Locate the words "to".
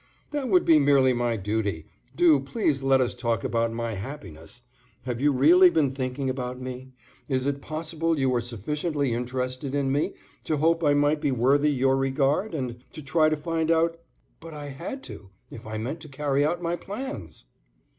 10.45-10.57, 12.93-13.03, 13.29-13.37, 15.03-15.29, 15.99-16.07